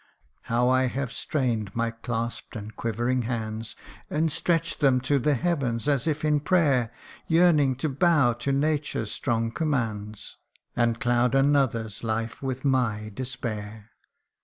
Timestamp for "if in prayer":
6.07-6.91